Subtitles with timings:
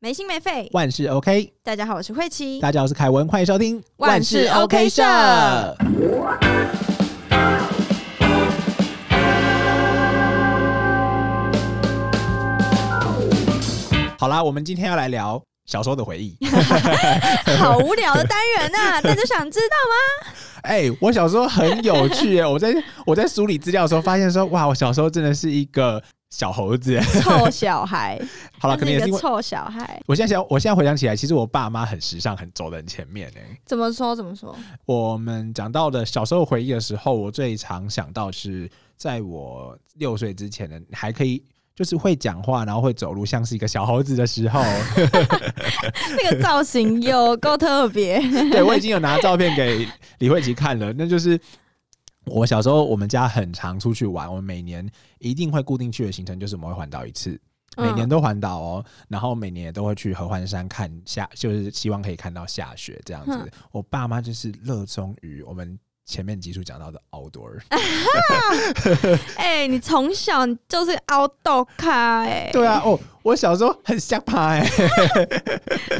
[0.00, 0.68] 没心没肺。
[0.74, 2.60] 万事 OK，大家好，我是慧琪。
[2.60, 5.02] 大家好，我是凯文，欢迎收听万事 OK 社
[14.20, 16.38] 好啦，我们今天要来聊小时候的回忆。
[17.58, 20.32] 好无聊的单元呐、 大家想知道吗？
[20.62, 22.46] 哎、我小时候很有趣耶！
[22.46, 22.72] 我在
[23.04, 26.00] 我在梳理资料的时候，发现说，哇，我小时候真的是一个
[26.30, 27.00] 小猴子。
[27.22, 28.20] 臭小孩，
[28.58, 30.00] 好了，可能也是臭小孩。
[30.06, 33.58] 我现在想，我现在回想起来，其实我爸妈很时尚，很走得很前面哎。
[33.64, 34.14] 怎么说？
[34.14, 34.54] 怎么说？
[34.84, 41.42] 我们讲到的小时候回忆的时候，我最常想到是在我六岁之前的，还可以
[41.74, 44.62] 就是会讲话，然后会走路，像是一个小猴子的时候。
[46.22, 48.20] 那个造型有够特别。
[48.50, 49.88] 对我已经有拿照片给
[50.18, 51.40] 李慧琪看了，那就是
[52.28, 57.40] 我小时候我们家很常出去玩，我们每年一定会固定去的行程就是我们会环岛一次。
[57.76, 63.32] 每年都环岛哦，然后每年也都会去合欢山看下，就是希望可以看到下雪这样子。
[63.32, 67.60] 嗯我爸妈就是热衷于我们前面集数讲到的 outdoor。
[69.36, 74.66] 哎、你从小就是凹豆咖哎，对啊，哦，我小时候很吓趴哎、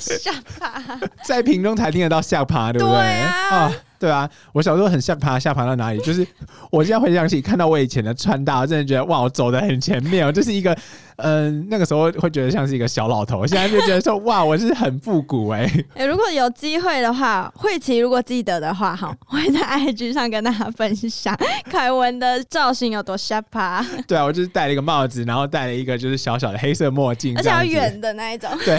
[0.00, 0.82] 下 巴。
[1.22, 2.96] 在屏中才听得到吓趴，对不对？
[2.96, 5.98] 对啊对啊，我小时候很吓趴，吓趴到哪里？
[6.04, 6.26] 就是
[6.70, 10.76] 我现在回想起看到我以前的穿搭，我真的觉得哇，我走的很前面，我就是一个
[11.20, 21.36] 嗯、那个时候会觉得像是一个小老头，现在就觉得说哇，我是很复古哎、 哎、如果有机会的话，慧琪如果记得的话，哈，会在 IG 上跟大家分享
[21.68, 27.72] 凯文的造型有多下巴， 对啊，我就是戴了一个帽子，然后戴了一个就是小小的黑色墨镜，而且要这样子。
[27.72, 28.48] 圆的那一种。
[28.64, 28.78] 对，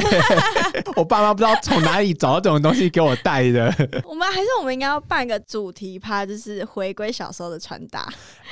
[0.95, 3.65] 我爸妈不知道从哪里找到这种东西给我戴的。
[4.05, 8.07] 我们还是我们应该要办个主题趴，就是回归小时候的穿搭。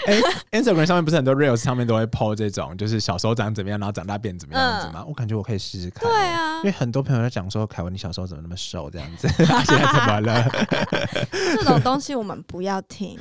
[0.06, 5.06] 哎、i n s t a g r a m 上面不是很多 reels 上面都会 PO 这种，就是小时候长怎么样，然后长大变怎么样子吗？
[5.08, 6.04] 我感觉我可以试试看。
[6.04, 10.44] 对啊因为很多朋友在讲说，凯文你小时候怎么那么瘦这样子， 现在怎么了？
[11.32, 13.18] 这种东西我们不要听，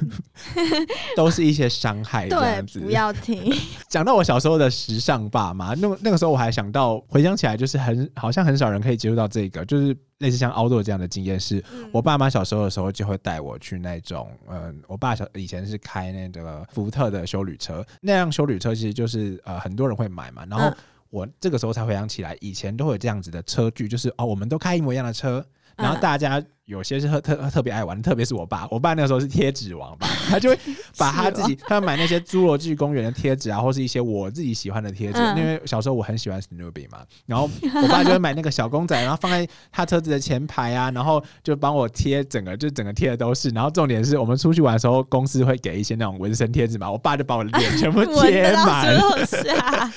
[1.14, 2.90] 都是一些伤害这对样，子不。
[2.90, 3.54] 要听。
[3.88, 11.88] 讲到我小时候的时尚爸妈，那那个时候我还想到，回想起来就是很好像很少人可以接触到这个，就是类似像 outdoor 这样的经验是，嗯。
[11.92, 20.76] 我爸妈小时候的时候就会带我去那种，嗯，我爸小以前是开那个福特的修旅车，那辆修旅车其实就是呃很多人会买嘛，然后嗯。
[21.08, 25.42] 我这个时候才回想起来，以前都会有这样子的车距，就是哦，我们都开一模一样的车，
[25.76, 26.00] 然后嗯。
[26.00, 30.58] 大家有些是特特特别爱玩，特别是我爸，我爸那个时候是贴纸王吧，他就会
[30.98, 37.48] 把他自己他买那些侏罗纪公园的贴纸啊，或是一些我自己喜欢的贴纸，嗯因为小时候我很喜欢 Snoopy 嘛，然后
[37.82, 49.92] 我爸就会买那个小公仔，然后放在他车子的前排啊，然后就帮我贴整个，就整个贴的都是，然后重点是我们出去玩的时候，公司会给一些那种纹身贴纸嘛，我爸就把我的脸全部 贴满，楼下，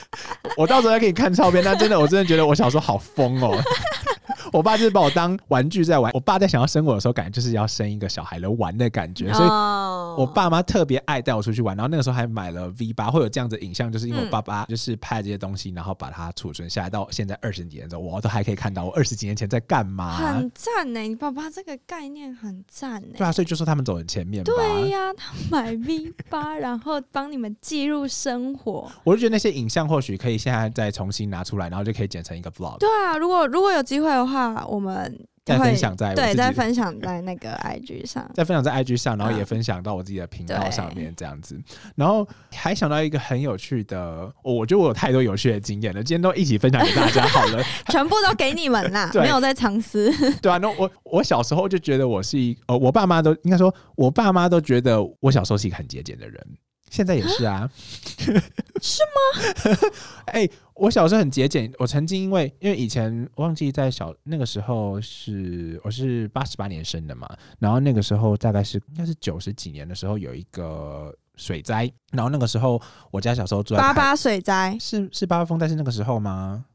[0.55, 3.59] 我到时候再给你看照片，但真的，我真的觉得我小时候好疯哦。
[4.51, 6.11] 我爸就是把我当玩具在玩。
[6.13, 11.75] 我爸在想要生我的时候，感觉就是要生一个小孩来玩的感觉，所以哦我爸妈特别爱带我出去玩。
[11.75, 20.15] 然后那个时候还买了 V 八，会有这样子的影像，就是因为我嗯爸爸就是拍这些东西，然后把它储存下来，到现在二十几年之后，我都还可以看到我二十几年前在干嘛。
[20.17, 23.15] 很赞呢，你爸爸这个概念很赞呢。
[23.17, 24.51] 对啊，所以就说他们走很前面吧。
[24.55, 28.89] 对呀、他买 V 八，然后帮你们记录生活。
[29.03, 35.05] 我就觉得那些影像或许可以现在再重新拿出来，然后就可以剪成一个 vlog，对啊，如果如果有机会的话，我们
[35.45, 38.29] 会再分享在对，己再分享在那个 IG 上。
[38.35, 41.59] 再分享在 IG 上，然后也嗯分享到我自己的频道上面这样子。
[41.95, 43.99] 然后还想到一个很有趣的，
[44.43, 47.63] 哦我觉得我有太多有趣的经验了，今天都一起分享给大家好了。
[47.91, 50.11] 全部都给你们啦， 没有在藏私。
[50.39, 56.47] 对啊，那我我小时候就觉得我是一，呃，我爸妈都应该说，我爸妈都觉得我小时候是一个很节俭的人。
[56.89, 57.69] 现在也是啊，
[58.81, 59.89] 是吗？
[60.27, 61.71] 哎、我小时候很节俭。
[61.77, 67.27] 我曾经因为因为以前忘记在小那个时候是我是八十八年生的嘛，
[67.59, 76.65] 然后那个时候大概是应该是九十几年的时候有一个水灾，然后那个时候我家小时候住在八八水灾，是是八八风灾是那个时候吗？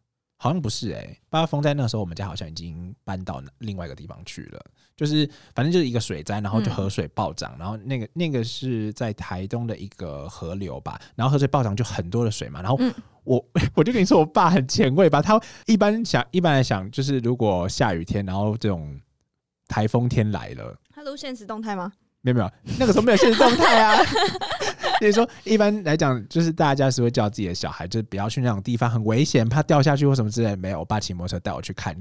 [0.44, 4.62] 好像不是哎、八八风灾那个时候我们家好像已经搬到另外一个地方去了，
[4.94, 12.92] 就是反正就是一个水灾，然后就嗯河水暴涨，然后那个那个是在台东的一个河流吧，然后河水暴涨就很多的水嘛，然后嗯
[13.22, 13.42] 我
[13.74, 19.00] 我就跟你说，我爸很前卫吧，他一般想一般来想就是如果下雨天，然后这种
[19.66, 20.76] 台风天来了。
[20.90, 21.90] 他都现实动态吗？
[22.20, 23.98] 没有没有，那个时候没有现实动态啊。
[24.98, 30.56] 所以说，一般来讲，就是大家是会叫自己的小孩，就是不要去那种地方很危险，怕掉下去或什么之类的。
[30.56, 31.96] 没有，我爸骑摩托车带我去看，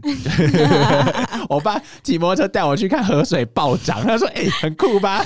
[1.50, 5.24] 我爸骑摩托车带我去看河水暴涨，他说：“哎、很酷吧？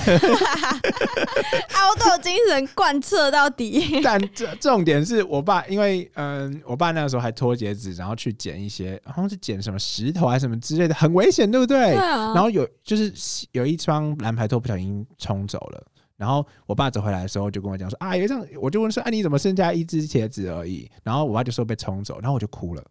[1.74, 4.00] 凹豆精神贯彻到底。
[4.02, 11.78] 但这重点是我爸，因为嗯，我爸那个时候还脱节子，然后去捡一些，好像是捡什么石头还是什么之类的，很危险，对不对？
[11.78, 13.12] 对啊，然后有就是
[13.52, 15.82] 有一双蓝牌拖不小心冲走了，
[16.18, 20.90] 然后我爸走回来的时候就跟我讲说啊，有一双，我就问说啊，你怎么剩下一只茄子而已？
[21.02, 22.84] 然后我爸就说被冲走，然后我就哭了。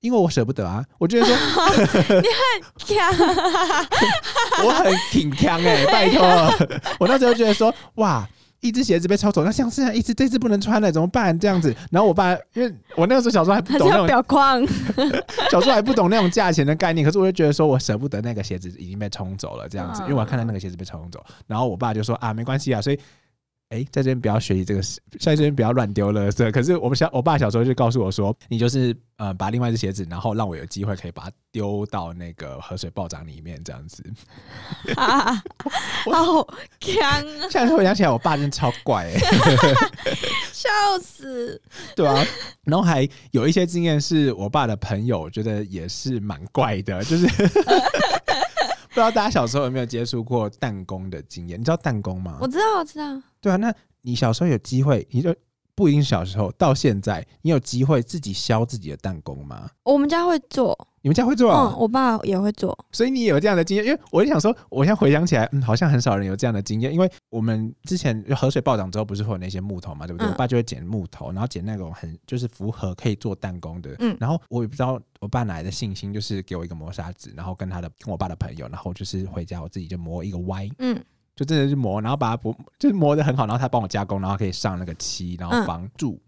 [0.00, 1.36] 因为我舍不得啊，我觉得说
[2.22, 3.12] 你很强
[4.64, 6.24] 我很挺强哎，拜托，
[6.98, 8.26] 我那时候觉得说哇，
[8.60, 11.38] 一只鞋子被抽走，那像现在一只这只不能穿了怎么办？
[11.38, 14.64] 这样子，然后我爸因为我那个时候小时候还不懂那种，表框。
[15.50, 22.98] 小时候还不懂那种价钱的概念，可是我就觉得说我舍不得那个鞋子已经被冲走了这样子，嗯因为我看到那个鞋子被冲走，然后我爸就说啊没关系啊，所以。
[23.70, 26.50] 哎，在这边不要学习这个事，在这边不要乱丢垃圾。
[26.50, 34.04] 可是我们小我爸小时候就告诉我说，你就是呃把另外一只鞋子，然后让我有机会可以把它丢到那个河水暴涨里面这样子。
[34.96, 35.32] 啊，
[36.10, 36.44] 好
[36.80, 37.46] 强啊！
[37.48, 39.14] 现在回想起来，我爸真的超怪哎、
[40.52, 40.68] 笑
[41.00, 41.62] 死！
[41.94, 42.26] 对啊，
[42.64, 47.24] 然后还有一些经验是我爸的朋友，我觉得也是蛮怪的，就是
[48.90, 51.58] 不知道大家小时候有没有接触过弹弓的经验？
[51.58, 52.48] 你知道弹弓吗我？
[52.48, 53.22] 知道，我知道。
[53.40, 53.72] 对啊，那
[54.02, 55.32] 你小时候有机会，你就
[55.76, 59.70] 不一定是小时候，到现在你有机会自己削自己的弹弓吗？
[59.84, 61.72] 我们家会做，你们家会做、啊？
[61.72, 62.76] 嗯，我爸也会做。
[62.92, 70.28] 所以你也有这样的经验，因为我就想说，我现在回想起来，嗯，好像很少人有这样的经验，因为我们之前河水暴涨之后，不是会有那些木头嘛，对不对？
[70.28, 70.30] 嗯。
[70.30, 74.16] 我爸就会捡木头，然后捡那种很就是符合可以做弹弓的，嗯。
[74.20, 81.02] 然后我也不知道我爸哪来的信心，就是给我一个磨砂纸，然后跟他的跟我爸的朋友，然后就是回家我自己就磨一个歪，嗯。
[81.34, 85.64] 就真的是磨，然后把它磨就是磨的很好，然后他帮我加工，然后可以上那个漆，然后嗯。
[85.64, 86.12] 防蛀。
[86.12, 86.20] 嗯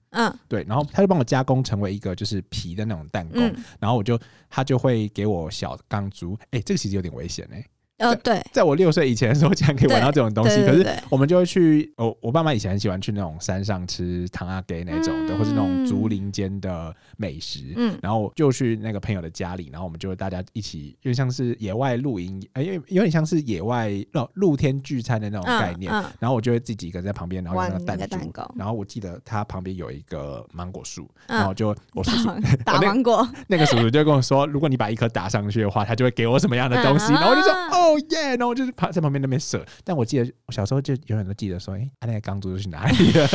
[0.46, 4.18] 对，然后他就帮我加工成为一个就是皮的那种弹弓，嗯，然后我就
[4.50, 7.64] 他就会给我小钢珠，哎、这个其实有点危险哎、
[8.02, 10.56] 呃，对，在我六岁以前的时候，竟然可以玩到这种东西。
[10.66, 17.72] 可是我们就会去，我我爸妈以前很喜欢去那种山上吃糖阿给那种的，嗯或是那种竹林间的美食。
[17.76, 25.92] 嗯然后就去那个朋友的家里，然后我们就大家一起，有点像是野外露营，呃，因为有点像是野外露露天聚餐的那种概念。
[25.92, 32.28] 嗯，然后我就会自己一个人在旁边，然后用那个玩那个弹珠弹弓然后我记得他旁边有一个芒果树，嗯然后就我叔叔
[32.64, 37.12] 打芒果，那个叔叔就跟我说，如果你把一颗打上去的话，他就会给我什么样的东西。
[37.12, 39.64] 嗯然后我就说啊哦耶，然后我就是旁在旁边那边射。
[39.84, 43.28] 但我记得我小时候就永远都记得说，哎、啊那个钢珠去哪里了？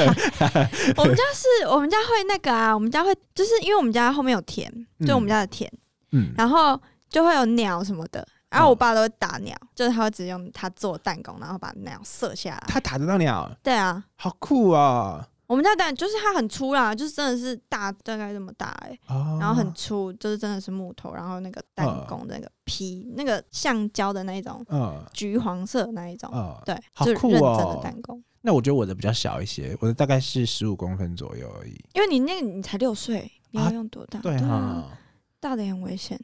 [0.97, 4.71] 我们家是我们家会那个啊，我们家会就是因为我们家后面有田，
[5.05, 5.71] 就我们家的田，
[6.11, 12.63] 嗯，然后就会有鸟什么的，然后嗯我爸都会打鸟，就是他会直接用他做弹弓，然后把鸟射下来。
[12.67, 15.25] 他打得到鸟，对啊，好酷哦！
[15.47, 28.21] 我们家蛋就是它很粗啦，就是真的是大大概这么大哎、哦然后很粗，就是真的是木头，然后那个弹弓的那个皮，那个橡胶的那一种嗯橘黄色那一种，嗯，对，好就是认真酷哦的弹弓。
[28.41, 31.73] 那我觉得我的比较小一些，我的大概是十五公分左右而已。
[31.93, 34.19] 因为你那个你才六岁，你啊要用多大？
[34.19, 34.97] 对啊，
[35.39, 36.19] 大的也很危险。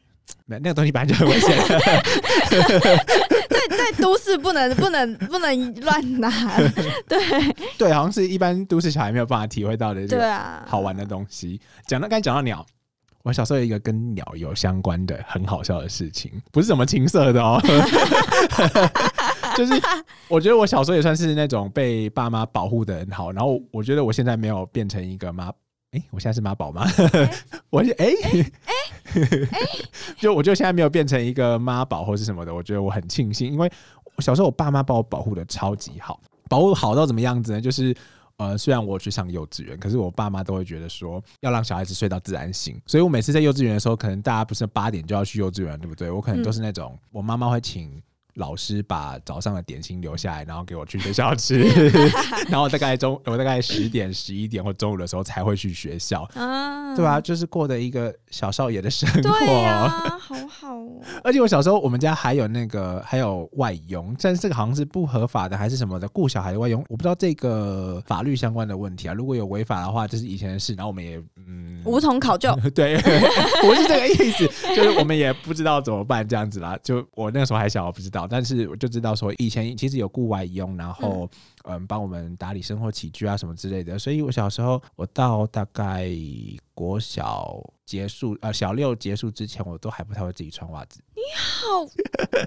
[0.45, 1.57] 没那个东西本来就很危险。
[3.49, 6.29] 在在都市不能不能不能乱拿，
[7.07, 7.19] 对
[7.77, 11.59] 对，好像是一般都市小孩没有办法体会到的这个对啊，好玩的东西。
[11.87, 12.65] 讲到刚才讲到鸟，
[13.23, 17.61] 我小时候有一个跟鸟有相关的很好笑的事情，不是什么情色的哦，
[19.55, 19.73] 就是
[20.27, 25.51] 我觉得我小时候也算是那种被爸妈保护的很好，然后我觉得我现在没有变成一个妈。
[25.93, 26.85] 哎、我现在是妈宝吗？
[27.69, 28.05] 我哎哎
[28.63, 28.77] 哎，
[30.17, 33.71] 就我就现在没有变成一个妈宝或是什么的，我觉得我很庆幸，因为
[34.15, 36.19] 我小时候我爸妈把我保护的超级好，
[36.49, 37.61] 保护好到怎么样子呢？
[37.61, 37.95] 就是
[38.37, 46.09] 呃，虽然我去上幼稚园，可是我爸妈都会觉得说要让小孩子睡到自然醒，所以我每次在幼稚园的时候，可能大家不是八点就要去幼稚园，对不对？
[46.09, 48.01] 我可能都是那种，我妈妈会请。
[48.35, 51.59] 老师把早上的点心留下来，然后给我去学校吃，
[52.49, 59.45] 然后大概中我大概十点、十一点或中午的时候才会去学校，啊，对吧、就是过的一个小少爷的生对活。
[59.45, 59.87] 呀，
[60.19, 69.13] 好好哦，而且我小时候，我们家还有那个还有外佣，但是这个好像是不合法的还是什么的，雇小孩的外佣，我不知道这个法律相关的问题啊。
[69.13, 72.51] 如果有违法的话，这是以前的事，然后我们也嗯，无从考究。
[72.73, 72.97] 对，
[73.61, 76.77] 不是这个意思，就是我们也不知道怎么办这样子啦。
[76.81, 78.22] 就我那个时候还小，我不知道。
[78.23, 81.29] 鸟，但是我就知道说以前其实有雇外佣，然后
[81.65, 83.99] 嗯帮我们打理生活起居啊什么之类的。
[83.99, 86.09] 所以我小时候，我到大概
[86.73, 91.01] 国小结束呃小六结束之前，我都还不太会自己穿袜子。
[91.15, 91.87] 你好，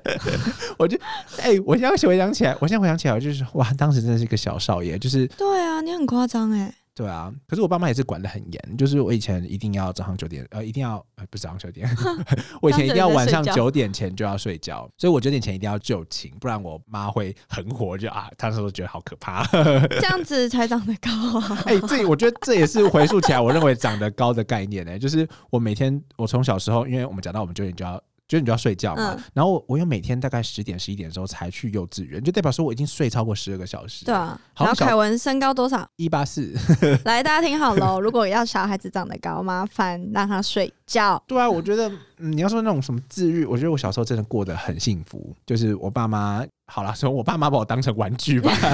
[0.78, 0.98] 我就
[1.40, 6.74] 哎、我现在回想起来，我现在回想起来，我就是哇，当时真的是一个小少爷，就是对啊，你很夸张哎。
[6.96, 7.32] 对啊。
[7.46, 11.88] 可是我爸妈也是管得很严，就是我以前一定要早上九点，呃，一定要呃不是早上九点，
[12.60, 19.44] 我以前一定要晚上九九点前就要睡觉，所以我九点前一定要就寝，不然我妈会很火，就啊，她那时候觉得好可怕。
[20.00, 21.62] 这样子才长得高啊！
[21.66, 28.02] 哎、这我觉得这也是回溯起来，我认为长得高的概念呢、就是我每天我从小时候，因为我们讲到我们九点就要。
[28.28, 34.04] 九点就要睡觉嘛，嗯然后我我又每天大概十点十一点的时候才去幼稚园，就代表说我已经睡超过十二个小时。
[34.04, 35.88] 对，啊，然后凯文身高多少？
[35.96, 36.52] 一八四。
[37.04, 38.00] 来，大家听好喽！
[38.00, 41.22] 如果要小孩子长得高，麻烦让他睡觉。
[41.26, 45.34] 对啊，我觉得、嗯、你要说那种什么自律，我觉得我小时候真的过得很幸福。
[45.46, 48.50] 就是我爸妈，好啦，说我爸妈把我当成玩具吧。
[48.58, 48.66] 可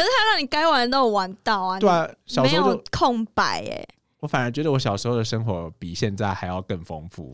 [0.00, 3.84] 是他让你该玩的都有玩到啊，对啊，小时候空白哎，
[4.20, 7.32] 我反而觉得我小时候的生活比现在还要更丰富。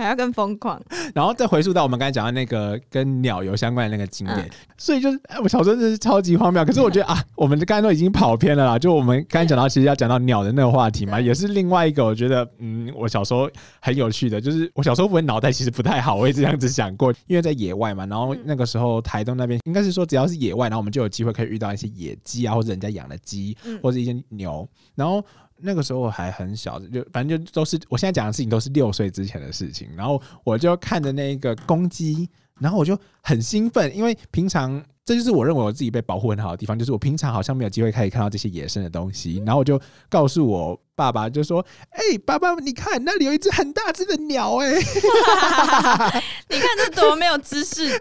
[0.00, 0.80] 还要更疯狂。
[1.14, 6.64] 然后再回溯到我们刚才讲的那个跟鸟有相关的那个经验，嗯所以就是哎我小时候真的是超级荒谬。
[6.64, 8.78] 可是我觉得啊，我们刚才都已经跑偏了啦。
[8.78, 25.22] 就我们刚才讲到，其实要讲到鸟的那个话题嘛，也是另外一个我觉得嗯，我小时候很有趣的，就是我小时候不会脑袋其实不太好，我也这样子想过，因为在野外嘛，然后嗯那个时候台东那边应该是说只要是野外，然后我们就有机会可以遇到一些野鸡啊，或者人家养的鸡，嗯或者一些牛，然后。
[25.62, 29.86] 那个时候我还很小，就反正就都是我现在讲的事情都是六岁之前的事情。
[29.96, 32.28] 然后我就看着那个公鸡，
[32.58, 39.42] 然后我就很兴奋，因为平常这就是我认为我自己被保护很好的地方，就是我平常好像没有机会可以看到这些野生的东西。
[39.44, 44.70] 然后我就告诉我爸爸，就说：“哎、爸爸，你看那里有一只很大只的鸟、哎，
[46.48, 47.98] 你看这多没有知识，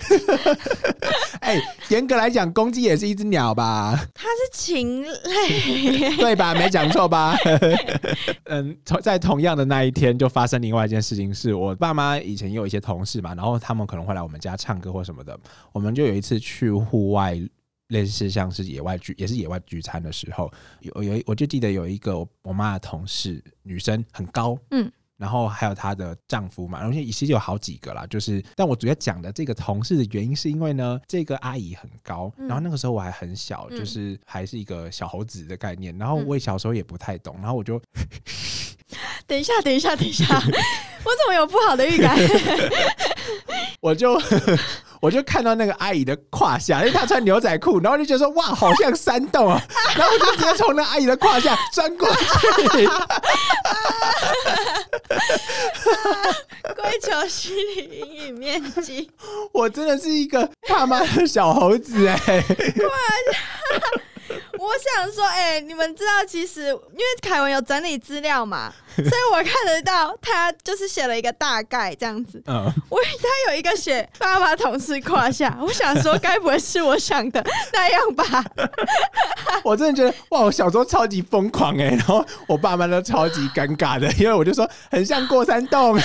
[1.40, 3.98] 哎，严格来讲，公鸡也是一只鸟吧？
[4.14, 6.16] 它是禽类。
[6.18, 6.54] 对吧？
[6.54, 7.36] 没讲错吧？
[8.46, 15.40] 嗯，同在同样的那一天，就发生另外一件事情，是我爸妈以前也有一些同事嘛，然后他们可能会来我们家唱歌或什么的，
[15.72, 17.40] 我们就有一次去户外。
[17.90, 37.82] 类似像是野外聚，也是野外聚餐的时候，有有一我就记得有一个我我妈的同事，女生很高，嗯，然后还有她的丈夫嘛，然后其实有好几个啦，就是，但我主要讲的这个同事的原因是因为呢，这个阿姨很高，嗯然后那个时候我还很小，嗯就是还是一个小猴子的概念，然后嗯我也小时候也不太懂，然后我就
[39.26, 42.16] 等一下，等一下，等一下， 我怎么有不好的预感？
[43.82, 44.22] 我就
[45.02, 49.62] 我就看到那个阿姨的胯下，因为她穿牛仔裤，然后就觉得说哇，好像山洞啊，
[49.96, 52.88] 然后我就直接从那阿姨的胯下 钻过去，
[56.76, 59.10] 跪求心理阴影面积。
[59.54, 62.20] 我真的是一个他妈的小猴子哎、
[64.60, 72.44] 我想说，哎、你们知道，其实因为凯文有整理资料嘛，所以我看得到他就是写了一个大概这样子。
[72.46, 78.44] 嗯，我以他有一个写爸爸同事胯下，我想说，该不会是我想的那样吧？
[79.64, 86.04] 我真的觉得哇，我小时候超级疯狂哎、然后我爸妈都超级尴尬的，因为我就说很像过山洞，啊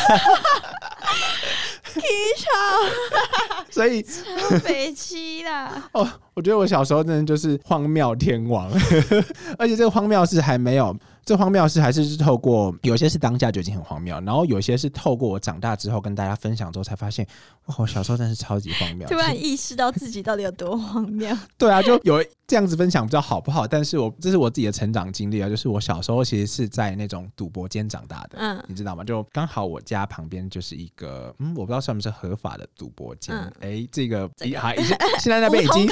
[3.71, 4.23] 所以超
[4.65, 8.71] 北七啦，哦，我觉得我小时候真的就是荒谬天王，
[9.59, 17.27] 而且这个荒谬是还没有，这荒谬是还是是透过有些是当下就已经很荒谬，然后有些是透过我长大之后跟大家分享之后才发现，
[17.67, 19.09] 哇，我小时候真的是超级荒谬。
[19.09, 21.37] 突然意识到自己到底有多荒谬。
[21.57, 29.03] 对啊，就有这样子分享不知道好不好，但是我这是我自己的成长经历啊，就是我小时候其实是在那种赌博间长大的，嗯你知道吗？
[29.03, 35.87] 就刚好我家旁边就是一个，嗯，我不知道算不算合法的赌博间，嗯哎、这个这个还已经现在那边已经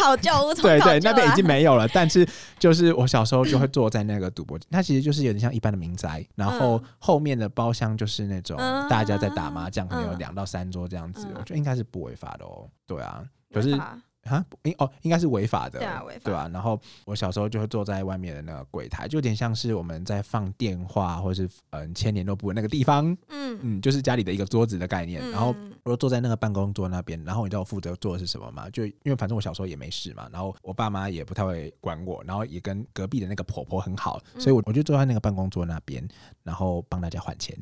[0.60, 1.88] 对对，那边已啊经没有了。
[1.88, 2.26] 但是
[2.58, 6.84] 就是我小时候就会坐在那个赌博，它其实就是有点像一般的民宅，然后嗯。
[6.98, 10.18] 后面的包厢就是那种嗯大家在打麻将，可能有嗯。
[10.18, 11.34] 两到三桌这样子，嗯。
[11.36, 12.68] 我觉得应该是不违法的哦。
[12.86, 13.78] 对啊，可是
[14.24, 16.20] 啊，应哦，应该是违法的，对啊违法。
[16.24, 23.58] 对吧、然后我小时候就会坐在外面的那个柜台，就有点像是我们在放电话或者是嗯千年都不的那个地方，嗯。
[23.62, 25.20] 嗯，就是家里的一个桌子的概念。
[25.30, 25.72] 然后嗯。
[25.84, 28.70] 我就坐在那个办公桌那边，然后你知道我负责做的是什么吗？
[28.70, 36.06] 就因为反正我小时候也没事嘛，然后我爸妈也不太会管我，然后也跟隔壁的那个婆婆很好，所以我我就坐在那个办公桌那边，
[36.44, 37.58] 然后帮大家还钱，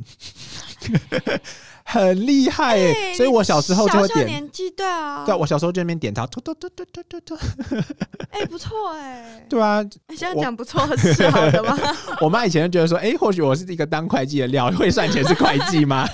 [1.83, 4.27] 很厉害耶、哎所以我小时候就会小小点。
[4.27, 7.37] 年纪对啊，对啊，我小时候就在那边点它，突突突突突突突。
[8.31, 11.77] 哎、不错哎、 对啊，你现在讲不错是好的吗？
[12.23, 16.09] 我妈以前就觉得说，哎、或许我是一个当会计的料，会算钱是会计吗？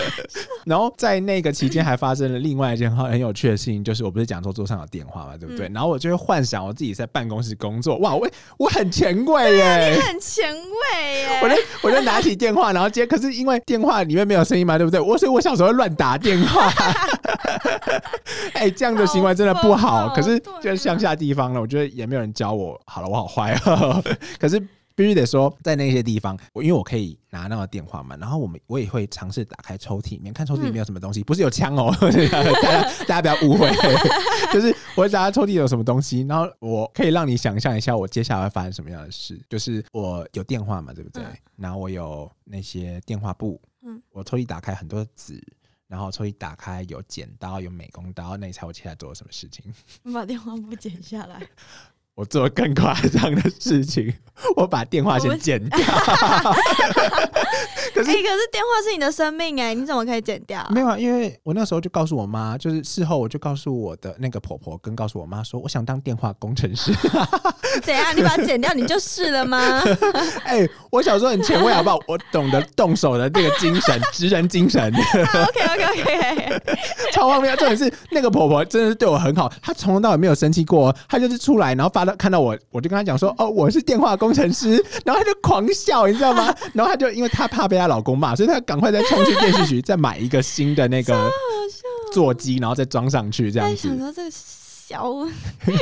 [0.66, 5.68] 然后在那个期间还发生了另外一件很很有趣的事情，就是我不是讲说桌上有电话嘛，对不对？
[5.72, 11.40] 然后我就会幻想我自己在办公室工作，哇，我我很前卫耶，很前卫耶！
[11.42, 15.00] 我就我就拿起电话，然后接，可是因为电话里面没有声音嘛，对不对？
[15.00, 16.70] 我所以我小时候会乱打电话，
[18.54, 20.08] 哎、这样的行为真的不好。
[20.14, 22.80] 可是就是乡下地方了，我觉得也没有人教我。
[22.86, 24.02] 好了，我好坏哦。
[24.38, 24.60] 可是
[24.94, 31.94] 必须得说，在那些地方，我因为我可以拿那个电话嘛，然后我们我也会尝试打开抽屉里面看抽屉里面有什么东西，不是有枪哦，
[32.30, 33.70] 大 家大家不要误会，
[34.52, 41.22] 就是我会打开抽屉有什么东西，然后我可以让你想象一下我接下来会发生什么样的事，就是我有电话嘛，对不对？
[41.22, 45.40] 嗯然后我有那些电话簿，嗯我抽屉打开很多纸。
[45.88, 49.62] 然后抽屉打开有剪刀，有美工刀，那你猜我接下来做了什么事情？
[50.02, 51.38] 你把电话簿剪下来，
[52.14, 54.12] 我做更夸张的事情，
[54.56, 55.78] 我把电话先剪掉。
[57.94, 60.66] 可是哎、可是电话是你的生命哎、你怎么可以剪掉？
[60.70, 66.92] 没有啊，因为我那时候就告诉我妈，就是事后我就告诉我的那个婆婆，跟告诉我妈说，我想当电话工程师。
[67.82, 68.16] 怎样？
[68.16, 69.82] 你把它剪掉，你就是了吗？
[70.44, 71.98] 哎、我小时候很前卫，好不好？
[72.06, 76.62] 我懂得动手的这个精神，职人精神，OK OK OK，
[77.12, 77.54] 超荒谬。
[77.56, 86.54] 重点是那个婆婆真的是对我很好，她从头到尾没有生气过哦，她就是出来，然后发到看到我，我就跟她讲说，哦，我是电话工程师，然后她就狂笑，你知道吗？
[86.72, 91.30] 然后她就因为她怕被她老公骂，所以她赶快再冲去电视局 再买一个新的那个
[92.12, 93.98] 座机，然后再装上去这样子想。
[93.98, 95.14] 说这个小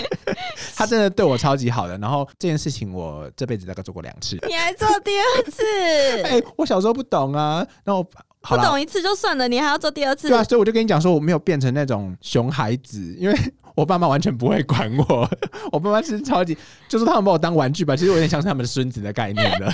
[0.77, 1.99] 她真的对我超级好的。
[1.99, 4.39] 然后这件事情我这辈子大概做过两次。
[4.47, 5.63] 你还做第二次，
[6.25, 10.37] 哎、我小时候不懂啊，然后不懂一次就算了，你还要做第二次对？
[10.37, 13.39] 啊，所以我就跟你讲说，我没有变成那种熊孩子，因为
[13.75, 15.29] 我爸妈完全不会管我，
[15.73, 16.57] 我爸妈是超级，
[16.89, 19.71] 就是他们把我当玩具吧，其实我有点像是他们的孙子的概念的，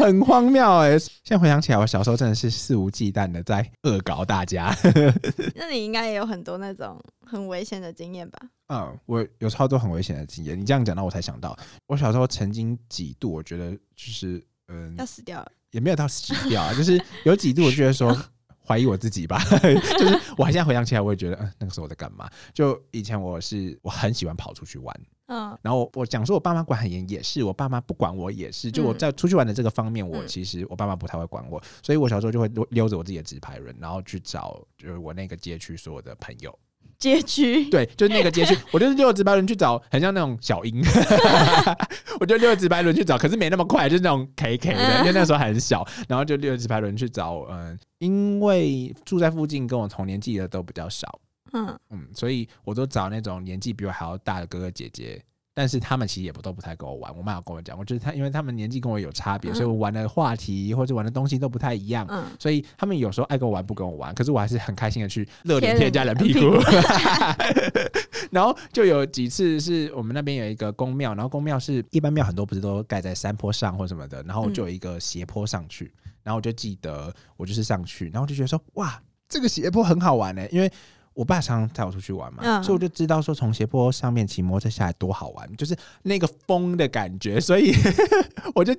[0.00, 4.74] 很荒谬哎、现在回想起来，我小时候真的是肆无忌惮的在恶搞大家。
[5.54, 8.38] 那你应该也有很多那种很危险的经验吧？
[8.68, 18.16] 嗯，我有超多很危险的经验，你这样讲到我才想到，我小时候曾经几度，我觉得就是嗯，要死掉了，也没有到死掉啊， 就是有几度我觉得说
[18.66, 19.42] 怀疑我自己吧，
[19.98, 22.30] 就是我现在回想起来，我也觉得，嗯、那个时候我在干嘛？
[22.54, 24.96] 就以前我是我很喜欢跑出去玩，
[25.30, 25.56] 嗯。
[25.62, 28.98] 然后我我讲说我爸妈管很严也是，我爸妈不管我也是，就我嗯。
[28.98, 30.28] 在出去玩的这个方面，我嗯。
[30.28, 36.56] 其实我爸妈不太会管我，所以我小时候就会溜溜着我自己的直排轮，然后去找就是我那个街区所有的朋友。
[36.98, 40.82] 街区，对，就是那个街区， 我就是溜着直白轮去找，很像那种小鹰，
[42.20, 51.18] 我就溜着直白轮去找，可是没那么快，就是那种 K K 的，因为那时候还很小，然后就溜着直白轮去找，嗯、因为住在附近跟我同年纪的都比较少，
[51.52, 55.22] 嗯，嗯，所以我都找那种年纪比我还要大的哥哥姐姐。
[55.52, 66.56] 但是他们其实也不都不太跟我玩，我妈有跟我讲，我觉得他因为他们年纪跟我有差别，所以我玩的话题或者玩的东西都不太一样，嗯，所以他们有时候爱跟我玩不跟我玩，可是我还是很开心的去热脸贴贴人家冷屁股。
[68.30, 80.72] 然后就有几次是我们那边有一个宫庙，然后宫庙是一般庙很多不是都盖在山坡上或什么的，然后就有一个斜坡上去，然后我就记得我就是上去，然后就觉得说哇，这个斜坡很好玩呢、因为。
[81.14, 87.74] 我爸常常带我出去玩嘛，嗯所以我就知道说从斜坡上面骑摩托车下来多好玩，就是那个风的感觉，所以
[88.54, 88.74] 我就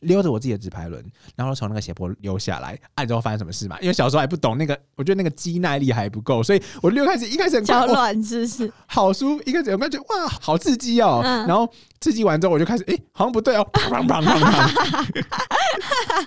[0.00, 2.78] 溜着我自己的直排轮，然后从那个斜坡溜下来。
[2.94, 3.78] 啊，你知道发生什么事嘛？
[3.80, 8.72] 因为小时候还不懂那个，我觉得那个肌耐力还不够，所以我溜开始一开始脚哇软是不是？
[8.86, 11.20] 好舒服，一开始我感觉哇，好刺激哦。
[11.24, 16.26] 嗯然后刺激完之后，我就开始哎、诶好像不对哦，砰砰砰砰砰。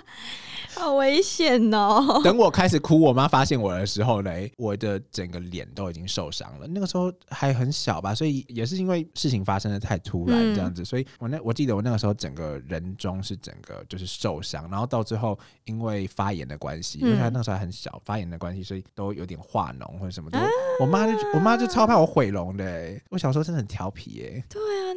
[0.80, 2.20] 好危险哦！
[2.24, 6.66] 等我开始哭，我妈发现我的时候呢，我的整个脸都已经受伤了。
[6.66, 20.40] 那个时候还很小吧，所以也是因为事情发生的太突然嗯这样子，所以我那我记得我那个时候整个人中是整个就是受伤，然后到最后因为发炎的关系，因为他嗯那时候还很小，发炎的关系，所以都有点化脓或者什么的。
[20.80, 24.44] 我妈就我妈就超怕我毁容的、欸，我小时候真的很调皮哎、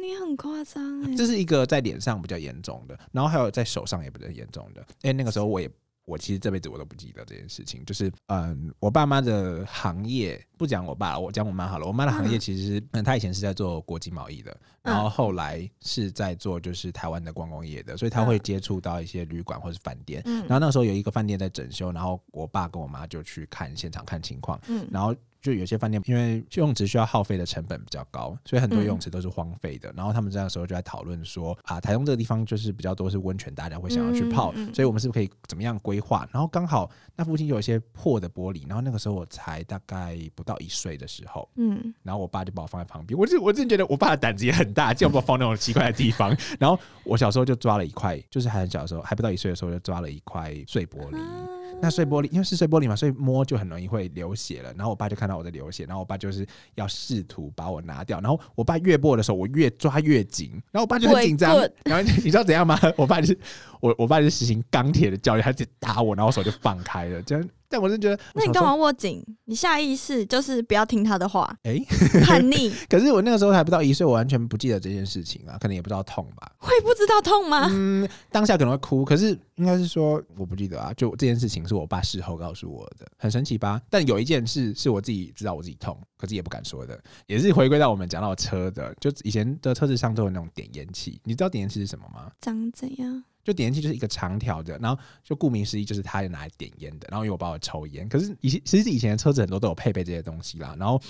[0.04, 4.80] 你很夸张哎，这是一个在脸上比较严重的，然后还有在手上也比较严重的。
[5.02, 5.70] 因为那个时候我也，
[6.04, 7.82] 我其实这辈子我都不记得这件事情。
[7.86, 11.86] 就是嗯，我爸妈的行业，不讲我爸，我讲我妈好了。
[11.86, 20.20] 我妈的行业其实是，嗯，她以前是在做国际贸易的，然后后来是在做就是台湾的观光业的，所以她会接触到一些旅馆或是饭店。
[20.26, 25.14] 嗯然后那个时候有一个饭店在整修，然后我爸跟我妈就去看现场看情况，嗯然后
[25.44, 29.92] 就有些饭店因为游泳池需要耗费的成本比较高，所以很多嗯游泳池都是荒废的。
[29.94, 36.26] 然后他们这样的时候就在讨论说啊，台东这个地方就是比较多是温泉，大家会想要去泡，所以我们是不是可以怎么样规划？
[36.32, 46.34] 然后刚好那附近有一些破的玻璃，然后那个时候我才大概不到一岁的时候，嗯，然后我爸就把我放在旁边，我就我真的觉得我爸的胆子也很大，竟然把我放那种奇怪的地方。
[46.58, 51.18] 然后我小时候就抓了一块，就是还很小的时候，还不到一岁的时候就抓了一块碎玻璃。
[51.18, 51.48] 啊
[51.80, 54.72] 那碎玻璃因为是碎玻璃嘛，所以摸就很容易会流血了。
[54.72, 58.20] 然后我爸就看到我在流血，然后我爸就是要试图把我拿掉。
[58.22, 61.54] 然后我爸越拨的时候，我越抓越紧，然后我爸就很紧张。
[61.84, 62.78] 然后你知道怎样吗？
[62.96, 63.38] 我爸就是
[63.80, 67.20] 我我爸就是实行钢铁的教育，他直接打我，然后我手就放开了。
[67.20, 68.72] 这样，但我真的觉得，那你干嘛？
[68.72, 69.20] 握紧？
[69.46, 71.76] 你下意识就是不要听他的话，哎、
[72.24, 76.52] 叛逆， 可是我那个时候还不到一岁，我完全不记得这件事情啊，可能也不知道痛吧。
[76.58, 77.66] 会不知道痛吗？
[77.72, 83.82] 嗯，当下可能会哭，可是应该是说我不记得啊，就这件事情是我爸事后告诉我的，很神奇吧？
[83.90, 92.30] 但有一件事是我自己知道我自己痛，可是也不敢说的，也是回归到我们讲到车的，就以前的车子上都有那种点烟器，你知道点烟器是什么吗？
[92.40, 93.24] 长怎样？
[93.44, 101.00] 就点烟器就是一个长条的，然后就顾名思义就是它拿来点烟的，然后因为我爸我抽烟，可是以前其实以前的车子很多都有配备这些东西啦，然后。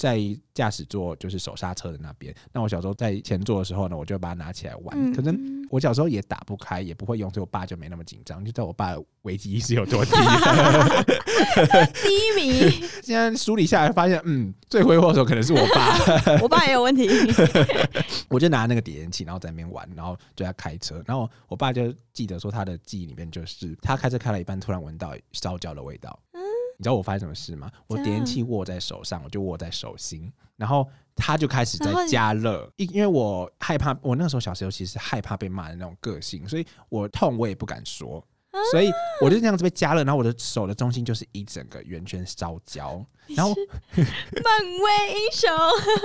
[0.00, 0.18] 在
[0.54, 4.96] 驾驶座就是手刹车的那边，那我小时候在前座的时候呢，我就把它拿起来玩。
[4.96, 8.42] 嗯可能我小时候也打不开，也不会用，所以我爸就没那么紧张。
[8.42, 10.12] 就知道我爸的危机意识有多低。
[12.02, 12.70] 第一名，
[13.02, 16.38] 现在梳理下来，发现嗯，罪魁祸首可能是我爸。
[16.42, 17.08] 我爸也有问题。
[18.28, 21.02] 我就拿那个点烟器，然后在那边玩，然后就在开车。
[21.06, 26.18] 然后我爸就记得说，他的记忆里面就是他开车开了一半，突然闻到烧焦的味道。
[26.32, 26.40] 嗯
[26.78, 27.70] 你知道我发生什么事吗？
[27.86, 32.72] 我点烟器握在手上，我就握在手心，然后他就开始在加热。
[32.76, 38.26] 因因为我害怕，我那个时候小时候其实害怕被骂的那种个性，所以我痛我也不敢说。
[38.50, 43.54] 啊所以我就这样子被加热，然后我的手的中心就是一整个圆圈烧焦，然后
[43.94, 45.50] 漫威英雄，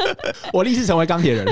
[0.53, 1.45] 我立志成为钢铁人。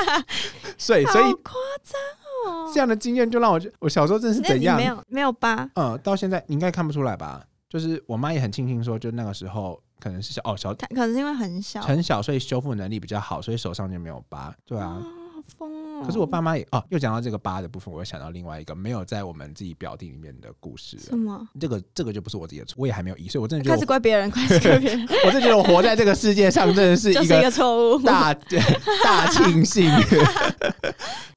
[0.78, 2.70] 所以，所以好夸张哦！
[2.72, 4.76] 这样的经验就让我觉我小时候真的是那怎样？
[4.76, 5.68] 没有没有疤？
[5.74, 7.42] 嗯，到现在你应该看不出来吧？
[7.68, 14.54] 就是我妈也很庆幸说，就那个时候可能是小哦小可能是因为很小，很小，所以修复能力比较好，所以手上就没有疤。
[14.66, 15.02] 对啊，
[15.46, 16.02] 疯哦！
[16.04, 21.16] 可是我爸妈也哦，又讲到这个八的部分，我又想到另外一个没有在我们自己表弟里面的故事了什。
[21.16, 21.46] 么？
[21.58, 28.02] 这个这个就不是我自己的错，我也还没有一岁，我真的觉开得我始怪别人，开 始怪别人，我真的觉得我活在这个世界上真的是就是一一个个错误。
[28.02, 28.34] 大
[29.04, 29.90] 大庆幸。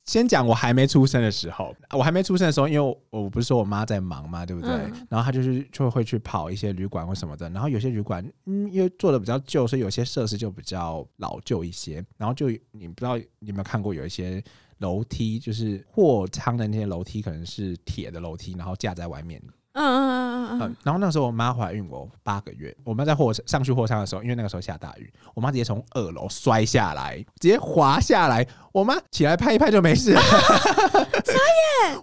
[0.05, 4.71] 先讲我还没出生的时候，我还没出生的时候，因为我我不是说我妈在忙嘛，对不对？
[4.71, 12.03] 嗯然后她就是就会去跑一些旅馆或什么的，然后有些旅馆嗯，因为做的比较旧，所以有些设施就比较老旧一些。
[12.17, 14.43] 然后就你不知道你有没有看过有有一些
[14.79, 19.41] 楼梯，就是货仓的那些楼梯，可能是铁的楼梯，然后架在外面，
[19.73, 30.21] 嗯嗯嗯嗯嗯嗯，，然后那时候我妈怀孕我八个月，我妈在货上去货仓的时候，因为那个时候下大雨，我妈直接从二楼摔下来，直接滑下来，我妈起来拍一拍就没事了。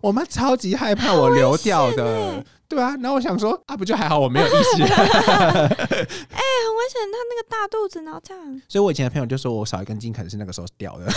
[0.02, 5.68] 我妈超级害怕我流掉的，对啊，然后我想说啊，不就还好我没有意识， 哎很危
[6.92, 11.10] 险，他那个大肚子，然后这样，所以我以前的朋友就说我少一根筋可能是那个时候掉的。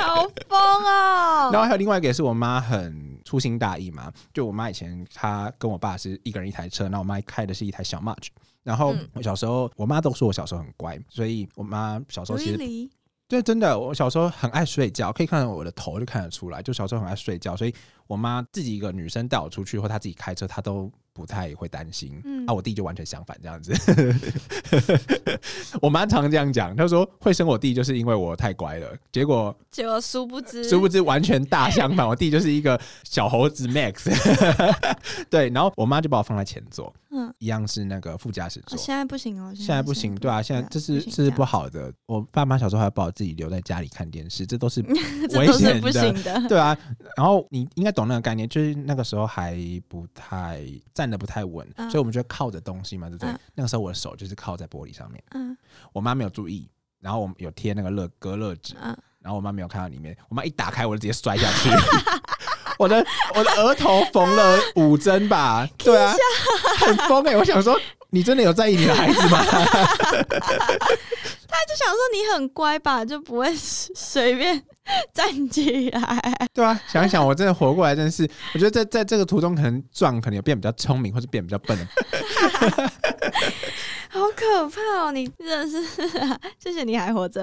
[0.00, 1.50] 好疯哦！
[1.52, 8.28] 然后还有另外一个也是我妈很粗心大意嘛，就我妈以前她跟我爸是一个人一台车，然后我妈开的是一台小 March。
[8.62, 12.90] 然后嗯我小时候，我妈都说我小时候很乖，所以我妈小时候其实离
[13.28, 17.74] 对，真的，我小时候很爱睡觉，可以看到我的头就看得出来，就小时候很爱睡觉，所以
[18.06, 22.18] 我妈自己一个女生带我出去，或她自己开车，她都不太会担心。
[22.24, 23.74] 嗯啊，我弟就完全相反这样子。
[25.80, 34.10] 我妈常这样讲，她说会生我弟就是因为我太乖了，结果结果殊不知，殊不知完全大相反，我弟就是一个小猴子 Max。
[35.30, 38.78] 对，然后我妈就把我放在前座，嗯，一样是那个副驾驶哦座。
[38.78, 41.92] 现在不行哦，现在不行，对啊，现在这是这是不好的。
[42.06, 44.82] 我爸妈小时候还把我自己留在家里看电视，这都是
[45.32, 46.42] 危险的。
[46.48, 46.76] 对啊。
[47.16, 49.56] 然后你应该懂那个概念，就是那个时候还
[49.88, 53.30] 不太站的不太稳，嗯所以我们就会靠着东西嘛，对不对？
[53.30, 55.56] 嗯那个时候我的手就是靠在玻璃上面，嗯
[55.92, 56.68] 我妈没有注意，
[57.00, 61.70] 然后我们有贴那个乐隔热纸，嗯，然后我妈没有看到里面，我妈一打开我就直接摔下去。
[62.78, 66.14] 我的我的额头缝了五针吧， 对啊，
[66.78, 67.78] 很疯哎、我想说，
[68.10, 69.44] 你真的有在意你的孩子吗？
[71.50, 74.62] 他就想说你很乖吧，就不会随便
[75.12, 76.00] 站起来。
[76.54, 81.86] 对啊，想一想，我真的活过来，真的是，我觉得在在这个途中，可能壮，可能有变比较聪明，或者变比较笨的。
[84.10, 85.12] 好可怕哦！
[85.12, 85.84] 你真的是，
[86.58, 87.42] 谢谢你还活着。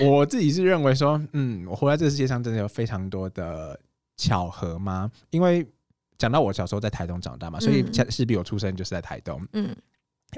[0.00, 3.78] 我自己是认为说，嗯，我活在这个世界上，真的有非常多的
[4.16, 5.10] 巧合吗？
[5.30, 5.66] 因为
[6.16, 9.40] 讲到我小时候在台东长大嘛，所以嗯势必我出生就是在台东。
[9.52, 9.74] 嗯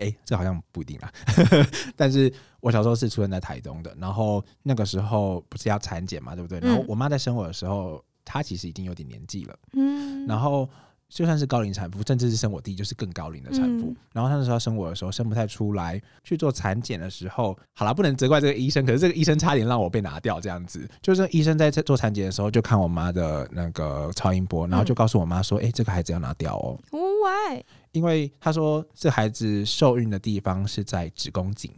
[0.00, 1.12] 哎、这好像不一定啊。
[1.94, 6.58] 但是我小时候是出生在台东的，然后那个时候不是要产检嘛，对不对？
[6.58, 9.56] 然后嗯我妈在生我的时候，她其实已经有点年纪了。
[9.74, 10.68] 嗯，然后
[11.08, 13.86] 就算是高龄产妇，甚至是生我弟，就是更高龄的产妇。
[13.86, 20.88] 嗯然后他那时候生我的时候生不太出来，去做产检的时候，好了，不能责怪这个医生，可是这个医生差点让我被拿掉，这样子。
[21.02, 27.62] 就是医生在做产检的时候，就看我妈的那个超音波，然后就告诉我妈说：“哎、这个孩子要拿掉哦，Why？
[27.90, 31.72] 因为他说这孩子受孕的地方是在子宫颈，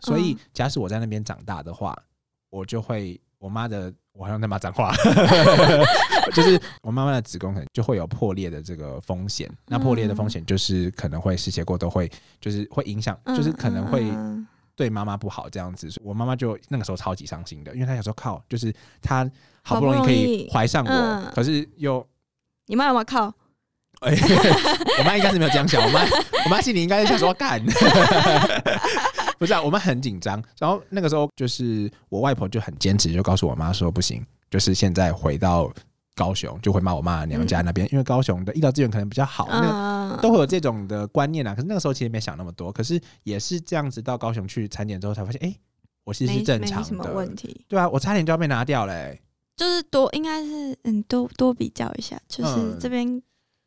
[0.00, 1.96] 所以嗯假使我在那边长大的话，
[2.50, 4.94] 我就会我妈的。”我好像在骂脏话
[6.32, 9.50] 就是我妈妈的子宫可能就会有破裂的这个风险。
[9.66, 12.08] 那破裂的风险就是可能会失血过多，会
[12.40, 15.88] 就是会影响，就是可能会嗯对妈妈不好这样子。
[16.00, 19.28] 我妈妈就那个时候超级伤心的，因为她想说靠，就是她
[19.64, 22.06] 好不容易可以怀上我，嗯可是又
[22.66, 23.34] 你妈有靠？
[24.00, 24.12] 哎、
[25.00, 26.04] 我妈应该是没有这样想，我妈
[26.44, 27.60] 我妈心里应该是想说干，
[29.38, 30.42] 不是啊，我们很紧张。
[30.58, 35.72] 然后那个时候就是我外婆就很坚持，就告诉我妈说不行，就是现在回到
[36.14, 41.54] 高雄就会骂我妈娘家那边，因为高雄的医疗资源可能比较好，那都会有这种的观念啊。
[41.54, 45.56] 可是那个时候其实没想那么多，可是也是这样子到高雄去产检之后才发现，哎、
[46.04, 47.12] 我其实是正常没什么的。
[47.12, 49.20] 问题，对啊，我差点就要被拿掉嘞、欸
[49.56, 53.22] 就是多应该是嗯多多比较一下，就是嗯这边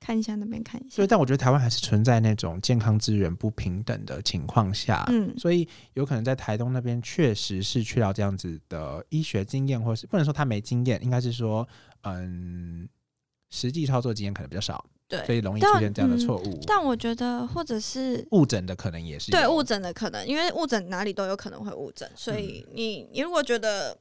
[0.07, 11.67] 看一下，那边看一下所以，，但我觉得台湾还是存在那种健康资源不平等的情况下，嗯所以有可能在台东那边确实是缺少这样子的医学经验，或是不能说他没经验，应该是说，
[12.03, 12.87] 嗯，
[13.49, 15.35] 实际操作经验可能比较少，对所。
[15.35, 16.57] 以容易出现这样的嗯错误。
[16.65, 23.99] 但我觉得，或者是误诊的可能也是对误诊的可能，因为误诊哪里都有可能会误诊，所以嗯你你如果觉得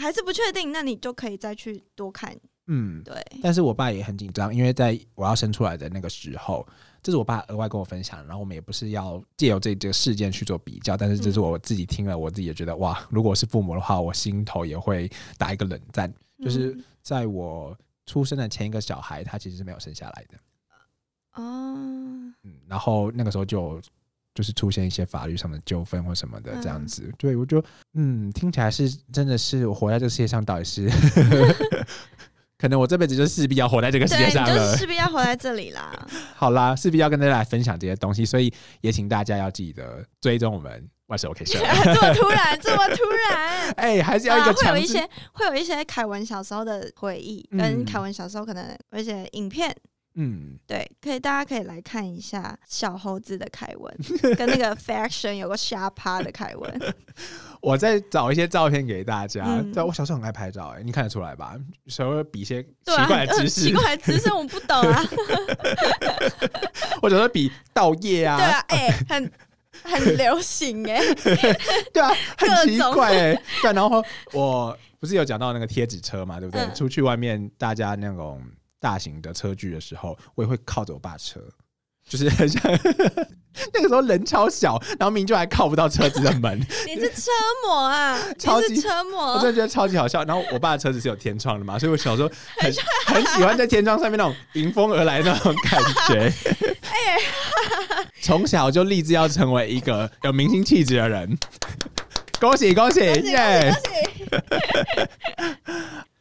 [0.00, 2.36] 还是不确定，那你就可以再去多看。
[2.66, 3.02] 嗯。
[3.02, 6.66] 对，但是我爸也很紧张，因为在我要生出来的那个时候，
[7.02, 16.12] 这是我爸额外跟我分享，然后我们也不是要借由这这个事件去做比较，但是这是我自己听了，我自己也觉得哇，如果是父母的话，我心头也会打一个冷战。
[16.42, 17.74] 就是嗯在我
[18.04, 20.36] 出生的前一个小孩，他其实是没有生下来的，
[21.40, 21.74] 哦，
[22.42, 23.80] 嗯，然后那个时候就
[24.34, 26.86] 就是出现一些法律上的纠纷或什么的这样嗯。
[26.86, 30.90] 子，对我就嗯，听起来是真的是我活在这个世界上到底是，
[32.58, 34.78] 可能我这辈子就势必要活在这个世界上了是。
[34.78, 35.92] 势必要活在这里啦。
[36.34, 41.58] 好啦，势必要跟大家来分享这些东西，所以也请大家要记得追踪我们万事 OK 社。
[41.84, 43.70] 这么突然， 这么突然。
[43.76, 44.54] 哎、还是要一啊，个。
[44.54, 49.74] 会有一些会有一些凯文小时候的回忆，嗯跟凯文小时候可能有一些影片，
[50.14, 53.94] 嗯，对，可以大家可以来看一下小猴子的凯文，
[54.34, 56.94] 跟那个 faction 有个瞎趴的凯文，
[57.66, 59.44] 我再找一些照片给大家。
[59.44, 59.72] 嗯。
[59.72, 61.56] 对，我小时候很爱拍照、哎，你看得出来吧？
[61.82, 65.02] 有时候比一些奇怪的姿呃势，奇怪的姿势我不懂啊，
[67.02, 69.32] 或者说比倒叶啊，对啊，哎、很
[69.82, 71.00] 很流行哎、
[71.92, 74.00] 对啊，很奇怪哎、对，然后
[74.32, 76.64] 我不是有讲到那个贴纸车嘛，对不对？
[76.64, 76.72] 嗯。
[76.72, 78.40] 出去外面大家那种
[78.78, 81.40] 大型的车距的时候，我也会靠着我爸车，
[82.08, 82.62] 就是很像
[83.72, 87.30] 那个时候人超小，然后明明就还靠不到车子的门， 你是车
[87.64, 90.22] 模啊，超级车模我真，的觉得超级好笑。
[90.24, 92.72] 然后我爸的车子是有天窗的嘛，所以我小时候很
[93.06, 96.32] 很喜欢在天窗上面那种迎风而来的那种感觉。
[98.22, 101.38] 从小就立志要成为一个有明星气质的人。
[102.38, 103.74] 恭喜恭喜耶！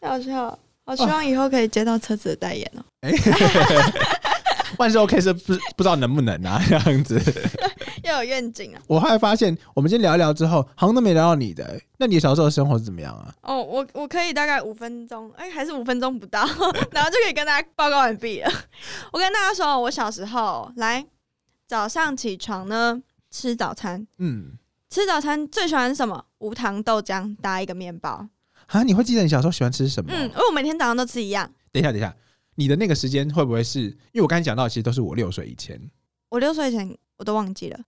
[0.01, 0.57] 好笑。
[0.85, 2.83] 我希望以后可以接到车子的代言哦、
[4.77, 6.61] 万事 OK 是不不知道能不能啊？
[6.67, 7.21] 这样子，
[8.03, 8.81] 要有愿景啊！
[8.87, 13.33] 我后来发现，我们今天聊一聊之后，好像都没聊到你的、欸那你小时候的生活是怎么样啊？
[13.41, 16.41] 哦，我我可以大概五分钟，哎、还是五分钟不到，
[16.91, 18.51] 然后就可以跟大家报告完毕了。
[19.13, 21.05] 我跟大家说，我小时候来
[21.67, 24.51] 早上起床呢，吃早餐，嗯，
[24.89, 26.25] 吃早餐最喜欢什么？
[26.39, 28.27] 无糖豆浆搭一个面包。
[28.67, 30.11] 啊，你会记得你小时候喜欢吃什么？
[30.13, 31.49] 嗯，因为我每天早上都吃一样。
[31.71, 32.13] 等一下，等一下，
[32.55, 35.79] 你的那个时间会不会是因为我刚才讲到，其实都是我六岁以前。
[36.29, 37.79] 我六岁以前我都忘记了，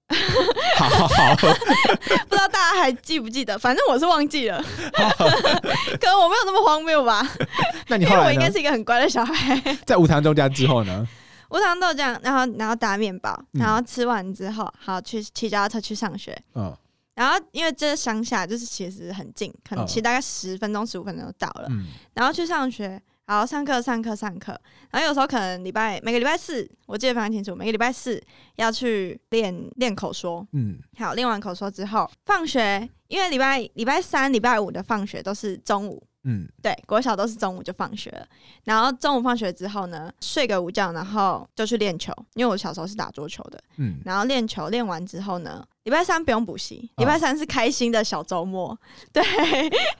[0.77, 3.57] 好 好好， 不知道大家还记不记得？
[3.57, 7.27] 反正我是忘记了， 可能我没有那么荒谬吧，
[7.89, 8.49] 那你后来我应该？
[8.49, 9.59] 是一个很乖的小孩。
[9.85, 11.05] 在无糖豆浆之后呢？
[11.49, 16.37] 无糖豆浆，然后然后打面包，嗯然后吃完之后，好去骑脚踏车去上学。
[16.55, 16.73] 嗯
[17.15, 21.67] 然后因为这乡下就是其实很近，可能嗯骑大概十分钟十五分钟就到了。
[21.71, 24.59] 嗯然后去上学，然后上课上课上课，
[24.89, 28.19] 然后有时候可能礼拜每个礼拜四，我记得非常清楚，每个礼拜四
[28.55, 30.47] 要去练练口说。
[30.53, 38.27] 嗯好，练完口说之后，放学，因为礼拜礼拜三、礼拜五的放学都是中午，嗯对，国小都是中午就放学了。
[38.65, 43.57] 然后中午放学之后呢，睡个午觉，然后就去练球，因为我小时候是打桌球的。
[43.77, 48.77] 嗯，然后练球练完之后呢，礼拜三不用补习，哦礼拜三是开心的小周末。
[49.13, 49.23] 对，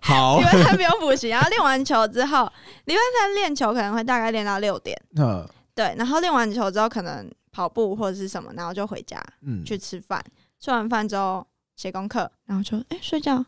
[0.02, 2.52] 好礼，拜三不用补习，然后练完球之后，
[2.86, 5.00] 礼拜三练球可能会大概练到六点。
[5.16, 10.22] 嗯对，然后练完球之后可能跑步或者是什么，然后就回家嗯，去吃饭，
[10.60, 13.46] 吃完饭之后写功课，然后就哎、睡觉。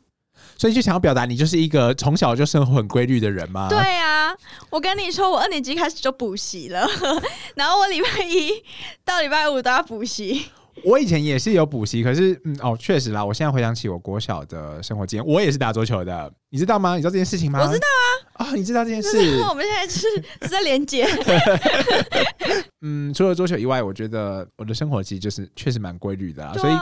[0.57, 3.67] 所以就想要表达你就是一个从小就生活很规律的人吗？
[3.69, 4.35] 对啊，
[4.69, 6.87] 我跟你说，我二年级开始就补习了，
[7.55, 8.51] 然后我礼拜一
[9.03, 10.45] 到礼拜五都要补习。
[10.85, 16.95] 我以前也是有补习，可是嗯哦，确实啦，我现在回想起我国小的生活经验，我也是打桌球的，你知道吗？
[16.95, 17.59] 你知道这件事情吗？
[17.61, 17.85] 我知道
[18.35, 19.41] 啊，哦，你知道这件就事是？
[19.41, 20.07] 我们现在是
[20.43, 21.05] 是在连接，
[22.81, 26.73] 嗯，除了桌球以外，我觉得我的生活其实就是确实蛮规律的啦，所以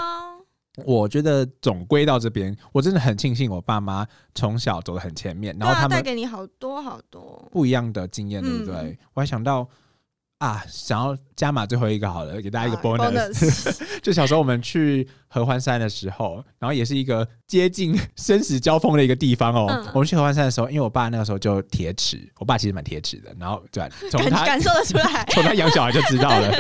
[0.86, 7.48] 我觉得总归到这边，我真的很庆幸我爸妈从小走得很前面，然后他们带给你好多好多。
[7.52, 8.76] 不一样的经验，对不对？
[8.76, 9.68] 嗯我还想到
[10.40, 13.80] 啊，想要加码最后一个好了，给大家一个啊 bonus。
[14.04, 19.66] 就小时候我们去合欢山的时候，然后也是一个接近生死交锋的一个地方哦。
[19.68, 19.92] 嗯。
[19.96, 25.26] 我们去合欢山的时候，因为我爸那个时候就铁齿，我爸其实蛮铁齿的，然后对吧，从他感感受得出来。
[25.34, 26.52] 从他养小孩就知道了，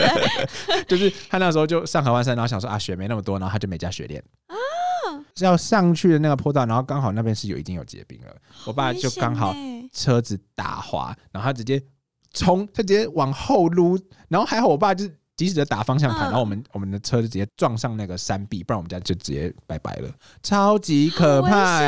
[0.88, 4.56] 就是他那时候就上合欢山，然后想说啊雪没那么多，然后他就没加雪链啊
[5.36, 8.36] 是要上去的那个坡道，然后刚好那边是有已经有结冰了，
[8.66, 9.56] 我爸就刚好
[9.94, 11.80] 车子打滑，然后他直接
[12.34, 16.30] 冲，他直接往后撸，然后还好我爸就是及时的打方向盘，嗯。
[16.30, 20.10] 然后我们我们的车就直接撞上那个山壁，不然我们家就直接拜拜了，
[20.42, 21.80] 超级可怕、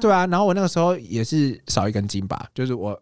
[0.00, 2.98] 对啊，然后我那个时候也是少一根筋吧，就是我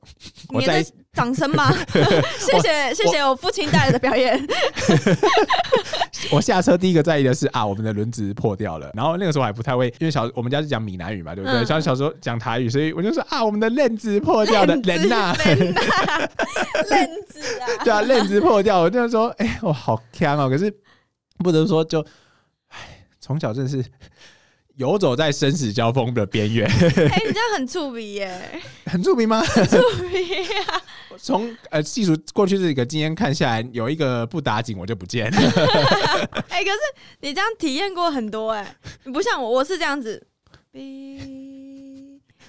[0.48, 1.72] 我在掌声吗？
[2.38, 4.40] 谢谢谢谢我父亲带来的表演。
[6.30, 8.90] 我下车第一个在意的是啊，我们的轮子破掉了。
[8.94, 11.60] 然后那个时候还不太会，因为小我们家是讲闽南语嘛，对不对？
[11.60, 16.28] 嗯像小时候讲台语，所以我就说啊，我们的链子破掉了，人呐、链呐，
[16.88, 20.48] 链子啊， 对啊，链子破掉，我那个时候哎、我好强哦。
[20.48, 20.72] 可是
[21.38, 22.00] 不得不说就，
[22.68, 23.84] 唉，从小真的是
[24.76, 29.40] 游走在生死交锋的边缘，哎，你这样很触鼻耶， 很著名吗？
[29.44, 30.34] 触鼻
[30.68, 30.82] 啊！
[31.16, 35.30] 从呃细数过去这几个经验看下来，有一个不打紧我就不见。
[35.30, 35.38] 了。
[36.50, 36.78] 哎，可是
[37.20, 40.26] 你这样体验过很多哎，你不像我，我是这样子，
[40.72, 41.20] 哔，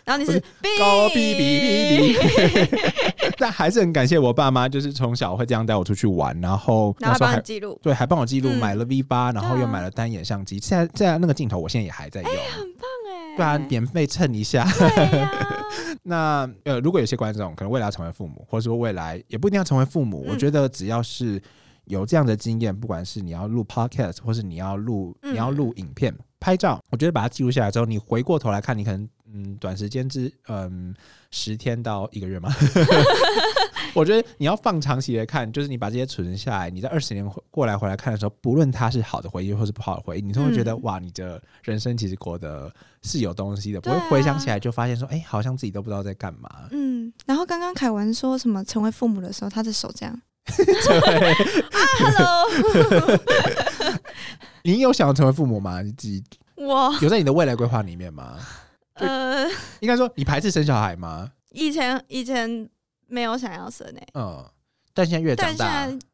[0.03, 0.79] 然后你是哔。
[0.79, 10.59] 高哔哔哔哔，但还是很感谢我爸妈，就是从小会这样带我出去玩，然后那时候还记录，对，还帮我记录，嗯买了 V 八、然后又买了单眼相机。
[10.59, 12.31] 现在在那个镜头，我现在也还在用。
[12.31, 13.35] 很棒哎。
[13.35, 14.65] 对啊，免费蹭一下。
[16.03, 21.41] 那呃，如果有些观众可能未来要成为父母，或者说未来也不一定要成为父母，嗯我觉得只要是
[21.85, 30.93] 有这样的经验，不管是你要录 podcast，或是你要录嗯你要录影片、拍照，我觉得把它记录下来之后，你回过头来看，你可能嗯短时间之嗯
[31.31, 32.53] 十天到一个月嘛。
[33.95, 46.67] 我觉得你要放长期来看，就是你把这些存下来，你在二十年过来回来看的时候，不论它是好的回忆或是不好的回忆，你都会觉得、嗯哇，你的人生其实过得是有东西的，不会回想起来就发现说，哎、好像自己都不知道在干嘛。
[46.69, 51.33] 嗯，然后刚刚凯文说什么成为父母的时候，他的手这样对，，
[51.97, 52.45] Hello，
[54.73, 55.81] 你有想要成为父母吗？
[55.83, 56.23] 你自己
[56.55, 58.37] 我有在你的未来规划里面吗？
[58.95, 59.45] 呃
[59.79, 61.31] 应该说，你排斥生小孩吗？
[61.51, 62.67] 以前以前
[63.07, 64.43] 没有想要生诶，嗯，
[64.93, 66.05] 但现在越但长大，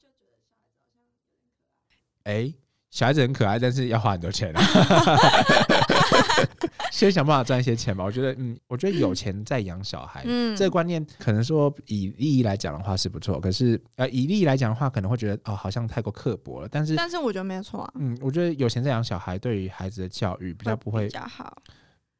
[2.26, 2.54] 哎、
[2.90, 4.62] 小孩子很可爱，但是要花很多钱啊。
[6.92, 8.04] 先想办法赚一些钱吧。
[8.04, 16.68] 我觉得，嗯，我觉得有钱再养小孩，嗯这个观念可能说以利益来讲的话是不错，可是呃，以利益来讲的话，可能会觉得哦，好像太过刻薄了。
[16.70, 21.56] 但是，但是我觉得没有错啊，嗯，我觉得有钱再养小孩，对于孩子的教育比较不会比较好，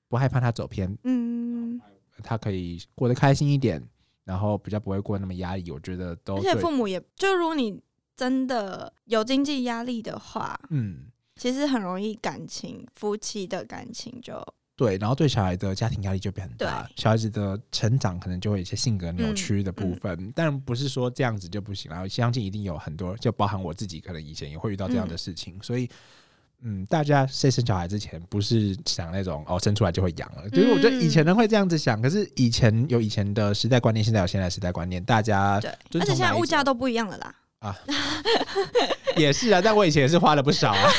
[0.08, 1.80] 不害怕他走偏，嗯，
[2.24, 3.82] 他可以过得开心一点，
[4.24, 5.70] 然后比较不会过那么压抑。
[5.72, 7.80] 我觉得都而且父母也就如果你
[8.16, 11.08] 真的有经济压力的话，嗯。
[11.42, 14.40] 其实很容易感情夫妻的感情就
[14.76, 20.32] 对，然后对小孩的家庭压力就变很大，小孩子的成长可能就会有一些性格扭曲的部分。
[20.34, 25.58] 当然不是说这样子就不行然后相信一定有很多，就包含我自己，可能以前也会遇到这样的事情。
[25.64, 25.90] 所以，
[26.62, 37.36] 嗯，大家在生小孩之前，不是想那种哦生出来就会养了，就是我觉得以前人会这样子想，可是以前有以前的时代观念，现在有现在的时代观念，大家而且现在物价都不一样了啦。
[39.18, 40.90] 也是啊，但我以前也是花了不少啊。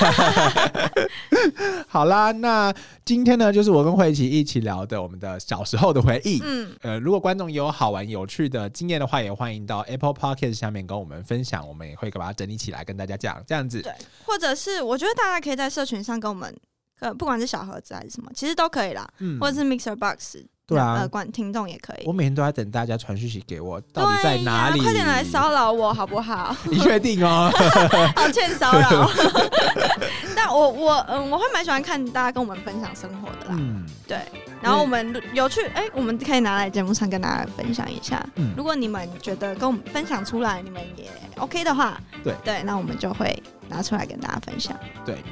[1.88, 2.72] 好啦，那
[3.04, 6.40] 今天呢，就是我跟慧琪一起聊的我们的小时候的回忆。
[6.44, 13.42] 嗯，呃，如果观众有好玩有趣的经验的话，也欢迎到 Apple Podcast 下面跟我们分享，我们也会把它整理起来跟大家讲。
[13.46, 13.92] 这样子，对，
[14.24, 16.54] 或者是我觉得大家可以在社群上跟我们，
[17.00, 22.12] 呃，不管是小盒子还是什么，其实都可以啦，嗯或者是 Mixer Box，对啊呃，观听众也可以我。
[22.12, 24.80] 每天都在等大家传讯息给我，到底在哪里？
[24.80, 26.54] 快点来骚扰我好不好？
[26.70, 27.50] 你确定哦？
[28.14, 29.10] 抱歉骚扰。
[30.36, 33.56] 但我我嗯，我会蛮喜欢看大家跟我们分享生活的啦。
[33.58, 34.18] 嗯，对，
[34.60, 38.24] 然后我们有去，哎、我们可以拿来节目上跟大家分享一下。
[38.36, 44.76] 嗯如果你们觉得跟我们分享出来，你们也 OK 的话，对对，那我们就会拿出来跟大家分享。
[45.04, 45.22] 对，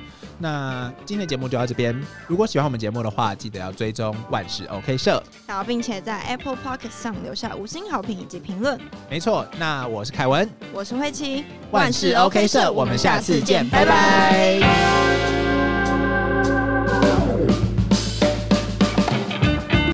[0.43, 1.95] 那今天的节目就到这边。
[2.27, 5.23] 如果喜欢我们节目的话，记得要追踪万事 OK 社。
[5.47, 8.81] 然后，并且在 Apple Podcast 上留下五星好评以及评论。
[9.11, 15.60] 没错，那我是凯文，我是慧琪，万事 OK 社，我们下次见，拜拜